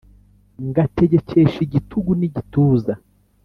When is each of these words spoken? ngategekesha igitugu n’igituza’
ngategekesha 0.67 1.57
igitugu 1.67 2.09
n’igituza’ 2.19 2.93